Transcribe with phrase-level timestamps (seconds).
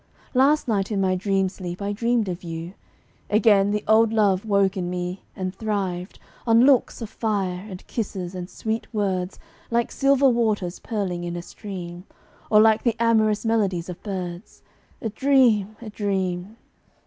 [0.33, 2.73] Last night in my deep sleep I dreamed of you;
[3.29, 8.33] Again the old love woke in me, and thrived On looks of fire, and kisses,
[8.33, 9.37] and sweet words
[9.69, 12.05] Like silver waters purling in a stream,
[12.49, 14.63] Or like the amorous melodies of birds:
[15.03, 16.57] A dream a dream!